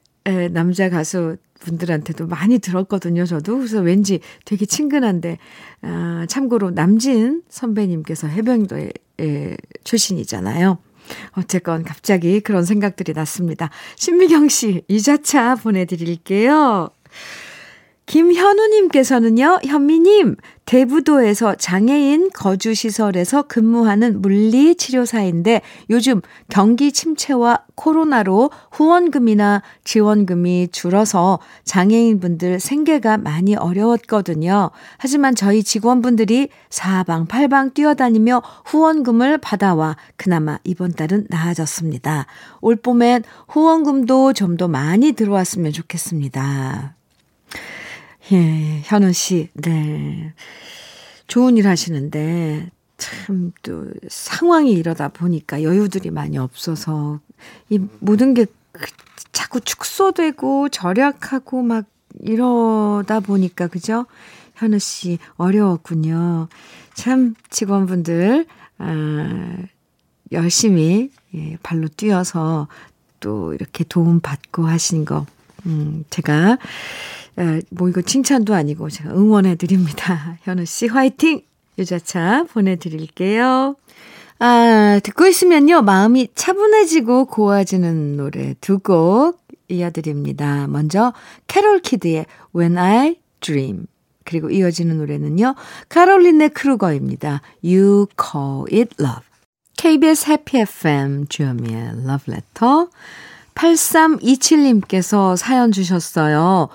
남자 0.51 0.89
가수 0.89 1.37
분들한테도 1.59 2.27
많이 2.27 2.59
들었거든요, 2.59 3.25
저도. 3.25 3.57
그래서 3.57 3.79
왠지 3.79 4.19
되게 4.45 4.65
친근한데, 4.65 5.37
아, 5.81 6.25
참고로 6.27 6.71
남진 6.71 7.43
선배님께서 7.49 8.27
해병대 8.27 8.91
출신이잖아요. 9.83 10.79
어쨌건 11.31 11.83
갑자기 11.83 12.39
그런 12.39 12.63
생각들이 12.63 13.13
났습니다. 13.13 13.69
신미경 13.95 14.47
씨, 14.47 14.83
유자차 14.89 15.55
보내드릴게요. 15.55 16.89
김현우님께서는요, 18.05 19.59
현미님, 19.65 20.35
대부도에서 20.69 21.55
장애인 21.55 22.29
거주시설에서 22.31 23.41
근무하는 23.47 24.21
물리치료사인데 24.21 25.63
요즘 25.89 26.21
경기 26.47 26.91
침체와 26.91 27.63
코로나로 27.73 28.51
후원금이나 28.69 29.63
지원금이 29.83 30.67
줄어서 30.71 31.39
장애인분들 31.63 32.59
생계가 32.59 33.17
많이 33.17 33.55
어려웠거든요. 33.55 34.69
하지만 34.99 35.33
저희 35.33 35.63
직원분들이 35.63 36.49
사방팔방 36.69 37.73
뛰어다니며 37.73 38.43
후원금을 38.65 39.39
받아와 39.39 39.97
그나마 40.17 40.59
이번 40.63 40.93
달은 40.93 41.25
나아졌습니다. 41.29 42.27
올 42.61 42.75
봄엔 42.75 43.23
후원금도 43.47 44.33
좀 44.33 44.59
더 44.59 44.67
많이 44.67 45.13
들어왔으면 45.13 45.71
좋겠습니다. 45.71 46.95
예, 48.31 48.81
현우 48.83 49.11
씨, 49.11 49.49
네. 49.53 50.33
좋은 51.27 51.57
일 51.57 51.67
하시는데, 51.67 52.69
참, 52.97 53.53
또, 53.63 53.87
상황이 54.07 54.71
이러다 54.73 55.07
보니까 55.09 55.63
여유들이 55.63 56.11
많이 56.11 56.37
없어서, 56.37 57.19
이 57.69 57.79
모든 57.99 58.33
게 58.33 58.45
자꾸 59.31 59.59
축소되고 59.61 60.69
절약하고 60.69 61.63
막 61.63 61.85
이러다 62.19 63.19
보니까, 63.21 63.67
그죠? 63.67 64.05
현우 64.55 64.77
씨, 64.77 65.17
어려웠군요. 65.37 66.49
참, 66.93 67.33
직원분들, 67.49 68.45
아, 68.77 69.57
열심히, 70.31 71.09
예, 71.33 71.57
발로 71.63 71.87
뛰어서 71.87 72.67
또 73.19 73.53
이렇게 73.53 73.83
도움 73.83 74.19
받고 74.19 74.67
하신 74.67 75.05
거, 75.05 75.25
음, 75.65 76.03
제가, 76.09 76.57
뭐 77.71 77.89
이거 77.89 78.01
칭찬도 78.01 78.53
아니고 78.53 78.89
제가 78.89 79.11
응원해 79.11 79.55
드립니다. 79.55 80.37
현우 80.43 80.65
씨 80.65 80.87
화이팅! 80.87 81.41
유자차 81.77 82.45
보내드릴게요. 82.51 83.75
아, 84.39 84.99
듣고 85.03 85.27
있으면요. 85.27 85.81
마음이 85.81 86.29
차분해지고 86.35 87.25
고와지는 87.25 88.17
노래 88.17 88.55
두 88.61 88.79
곡 88.79 89.39
이어드립니다. 89.69 90.67
먼저 90.67 91.13
캐롤 91.47 91.79
키드의 91.81 92.25
When 92.55 92.77
I 92.77 93.17
Dream 93.39 93.85
그리고 94.25 94.49
이어지는 94.49 94.97
노래는요. 94.97 95.55
카롤린네 95.89 96.49
크루거입니다. 96.49 97.41
You 97.63 98.07
Call 98.19 98.65
It 98.71 98.95
Love 98.99 99.23
KBS 99.77 100.29
해피 100.29 100.59
FM 100.59 101.27
주현미의 101.27 101.81
Love 102.05 102.33
Letter 102.33 102.87
8327님께서 103.55 105.35
사연 105.37 105.71
주셨어요. 105.71 106.69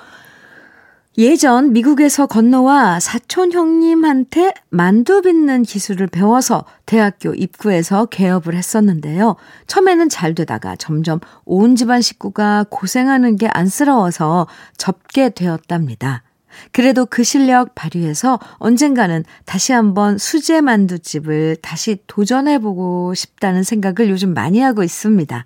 예전 1.16 1.72
미국에서 1.72 2.27
건너와 2.27 2.98
사촌 2.98 3.53
형님한테 3.53 4.53
만두 4.70 5.22
빚는 5.22 5.62
기술을 5.62 6.09
배워서 6.09 6.64
대학교 6.87 7.33
입구에서 7.35 8.07
개업을 8.07 8.55
했었는데요. 8.57 9.37
처음에는 9.68 10.09
잘 10.09 10.35
되다가 10.35 10.74
점점 10.74 11.20
온 11.44 11.77
집안 11.77 12.03
식구가 12.03 12.66
고생하는 12.68 13.37
게 13.37 13.46
안쓰러워서 13.46 14.48
접게 14.77 15.29
되었답니다. 15.29 16.24
그래도 16.72 17.07
그 17.07 17.22
실력 17.22 17.74
발휘해서 17.74 18.38
언젠가는 18.59 19.24
다시 19.44 19.72
한번 19.72 20.18
수제 20.18 20.61
만두집을 20.61 21.57
다시 21.62 21.98
도전해보고 22.07 23.14
싶다는 23.14 23.62
생각을 23.62 24.11
요즘 24.11 24.35
많이 24.35 24.61
하고 24.61 24.83
있습니다. 24.83 25.44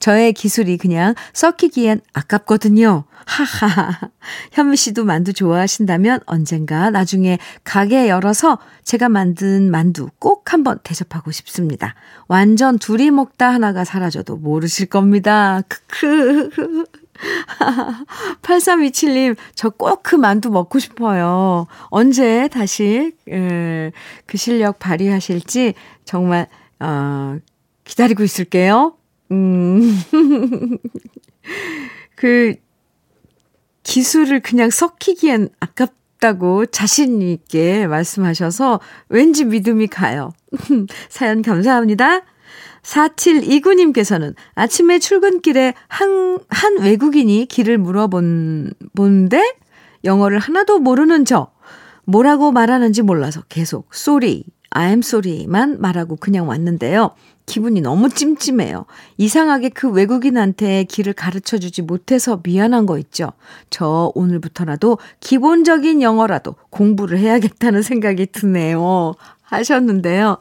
저의 0.00 0.32
기술이 0.32 0.78
그냥 0.78 1.14
썩히기엔 1.34 2.00
아깝거든요. 2.12 3.04
하하. 3.26 4.10
현미 4.52 4.76
씨도 4.76 5.04
만두 5.04 5.32
좋아하신다면 5.32 6.20
언젠가 6.26 6.90
나중에 6.90 7.38
가게 7.62 8.08
열어서 8.08 8.58
제가 8.82 9.08
만든 9.08 9.70
만두 9.70 10.08
꼭 10.18 10.52
한번 10.52 10.80
대접하고 10.82 11.30
싶습니다. 11.30 11.94
완전 12.26 12.78
둘이 12.78 13.10
먹다 13.10 13.50
하나가 13.52 13.84
사라져도 13.84 14.36
모르실 14.36 14.86
겁니다. 14.86 15.60
크크. 15.68 16.84
8327님, 18.40 19.36
저 19.54 19.68
꼭 19.68 20.02
그 20.02 20.16
만두 20.16 20.50
먹고 20.50 20.78
싶어요. 20.78 21.66
언제 21.90 22.48
다시, 22.48 23.12
에, 23.28 23.92
그 24.24 24.38
실력 24.38 24.78
발휘하실지 24.78 25.74
정말, 26.06 26.46
어, 26.80 27.36
기다리고 27.84 28.24
있을게요. 28.24 28.94
음. 29.30 29.98
그, 32.16 32.54
기술을 33.82 34.40
그냥 34.40 34.70
섞이기엔 34.70 35.48
아깝다고 35.58 36.66
자신 36.66 37.22
있게 37.22 37.86
말씀하셔서 37.86 38.80
왠지 39.08 39.44
믿음이 39.44 39.88
가요. 39.88 40.32
사연 41.08 41.42
감사합니다. 41.42 42.22
4729님께서는 42.82 44.34
아침에 44.54 44.98
출근길에 44.98 45.74
한, 45.88 46.38
한 46.48 46.78
외국인이 46.78 47.46
길을 47.46 47.78
물어본, 47.78 48.74
본데 48.94 49.54
영어를 50.04 50.38
하나도 50.38 50.78
모르는 50.78 51.24
저. 51.24 51.52
뭐라고 52.04 52.52
말하는지 52.52 53.02
몰라서 53.02 53.42
계속 53.48 53.88
sorry, 53.94 54.44
I'm 54.70 54.98
sorry만 54.98 55.80
말하고 55.80 56.16
그냥 56.16 56.48
왔는데요. 56.48 57.14
기분이 57.50 57.80
너무 57.80 58.08
찜찜해요. 58.08 58.86
이상하게 59.16 59.70
그 59.70 59.90
외국인한테 59.90 60.84
길을 60.84 61.14
가르쳐 61.14 61.58
주지 61.58 61.82
못해서 61.82 62.40
미안한 62.44 62.86
거 62.86 62.96
있죠. 62.98 63.32
저 63.70 64.12
오늘부터라도 64.14 64.98
기본적인 65.18 66.00
영어라도 66.00 66.54
공부를 66.70 67.18
해야겠다는 67.18 67.82
생각이 67.82 68.26
드네요. 68.26 69.14
하셨는데요. 69.42 70.38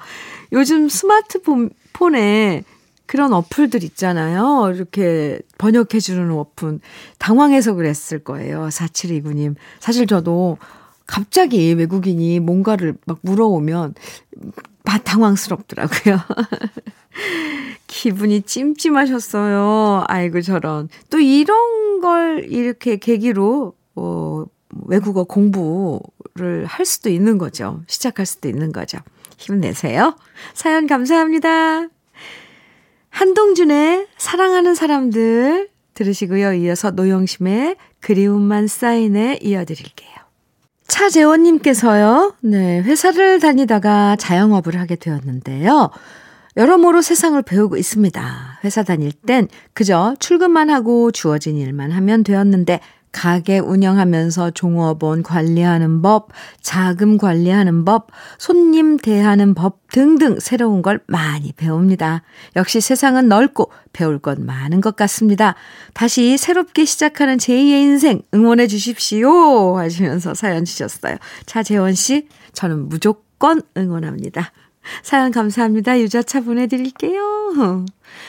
요즘 0.52 0.88
스마트폰에 0.88 2.64
그런 3.08 3.34
어플들 3.34 3.84
있잖아요. 3.86 4.72
이렇게 4.76 5.40
번역해주는 5.58 6.30
어플. 6.32 6.80
당황해서 7.18 7.74
그랬을 7.74 8.20
거예요. 8.20 8.68
4729님. 8.68 9.56
사실 9.80 10.06
저도 10.06 10.60
갑자기 11.08 11.74
외국인이 11.74 12.40
뭔가를 12.40 12.94
막 13.06 13.18
물어오면 13.24 13.96
막 14.84 15.04
당황스럽더라고요. 15.04 16.20
기분이 17.88 18.42
찜찜하셨어요. 18.44 20.06
아이고, 20.08 20.42
저런. 20.42 20.90
또 21.10 21.20
이런 21.20 22.00
걸 22.02 22.46
이렇게 22.50 22.98
계기로, 22.98 23.74
어, 23.96 24.46
외국어 24.86 25.24
공부를 25.24 26.66
할 26.66 26.86
수도 26.86 27.10
있는 27.10 27.38
거죠. 27.38 27.82
시작할 27.88 28.26
수도 28.26 28.48
있는 28.48 28.72
거죠. 28.72 29.00
힘내세요. 29.38 30.16
사연 30.54 30.88
감사합니다. 30.88 31.88
한동준의 33.10 34.08
사랑하는 34.18 34.76
사람들 34.76 35.70
들으시고요. 35.94 36.54
이어서 36.54 36.92
노영심의 36.92 37.76
그리움만 38.00 38.68
쌓인에 38.68 39.40
이어드릴게요. 39.42 40.10
차재원님께서요, 40.88 42.36
네, 42.42 42.82
회사를 42.82 43.40
다니다가 43.40 44.16
자영업을 44.16 44.80
하게 44.80 44.96
되었는데요. 44.96 45.90
여러모로 46.58 47.02
세상을 47.02 47.42
배우고 47.42 47.78
있습니다. 47.78 48.60
회사 48.64 48.84
다닐 48.84 49.12
땐 49.12 49.48
그저 49.74 50.16
출근만 50.20 50.70
하고 50.70 51.12
주어진 51.12 51.58
일만 51.58 51.92
하면 51.92 52.24
되었는데 52.24 52.80
가게 53.12 53.58
운영하면서 53.58 54.52
종업원 54.52 55.24
관리하는 55.24 56.02
법, 56.02 56.30
자금 56.62 57.18
관리하는 57.18 57.84
법, 57.84 58.08
손님 58.38 58.98
대하는 58.98 59.56
법 59.56 59.80
등등 59.92 60.40
새로운 60.40 60.82
걸 60.82 61.00
많이 61.08 61.52
배웁니다. 61.54 62.22
역시 62.56 62.82
세상은 62.82 63.28
넓고 63.28 63.72
배울 63.94 64.20
것 64.20 64.40
많은 64.40 64.82
것 64.82 64.96
같습니다. 64.96 65.56
다시 65.94 66.38
새롭게 66.38 66.86
시작하는 66.86 67.38
제2의 67.38 67.82
인생 67.82 68.22
응원해 68.34 68.68
주십시오. 68.68 69.78
하시면서 69.78 70.36
사연 70.36 70.66
주셨어요. 70.66 71.18
차재원 71.48 71.96
씨, 71.96 72.28
저는 72.54 72.90
무조건 72.90 73.62
응원합니다. 73.76 74.52
사연 75.04 75.32
감사합니다. 75.32 76.00
유자차 76.00 76.42
보내드릴게요. 76.42 77.86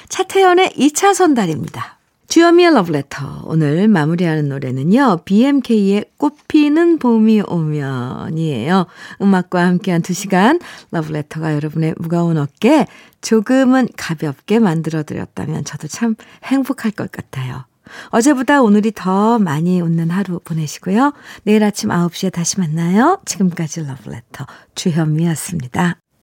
차태현의 0.08 0.70
2차 0.76 1.14
선달입니다. 1.14 2.00
주여미의 2.30 2.74
러브레터. 2.74 3.42
오늘 3.46 3.88
마무리하는 3.88 4.48
노래는요. 4.48 5.22
BMK의 5.24 6.04
꽃피는 6.16 6.98
봄이 7.00 7.40
오면이에요. 7.40 8.86
음악과 9.20 9.66
함께한 9.66 10.02
두 10.02 10.12
시간 10.12 10.60
러브레터가 10.92 11.54
여러분의 11.54 11.94
무거운 11.98 12.38
어깨 12.38 12.86
조금은 13.20 13.88
가볍게 13.96 14.60
만들어드렸다면 14.60 15.64
저도 15.64 15.88
참 15.88 16.14
행복할 16.44 16.92
것 16.92 17.10
같아요. 17.10 17.64
어제보다 18.10 18.62
오늘이 18.62 18.92
더 18.94 19.40
많이 19.40 19.80
웃는 19.80 20.10
하루 20.10 20.38
보내시고요. 20.38 21.12
내일 21.42 21.64
아침 21.64 21.90
9시에 21.90 22.32
다시 22.32 22.60
만나요. 22.60 23.20
지금까지 23.24 23.84
러브레터 23.84 24.46
주현미였습니다. 24.76 25.98